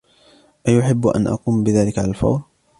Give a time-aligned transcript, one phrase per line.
[0.67, 2.41] أيجب أن أقوم بذلك على الفور؟